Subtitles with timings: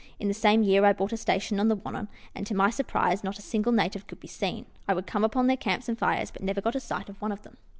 [0.19, 3.23] In the same year, I bought a station on the Wannon, and, to my surprise,
[3.23, 4.65] not a single native could be seen.
[4.87, 7.31] I would come upon their camps and fires, but never got a sight of one
[7.31, 7.57] of them.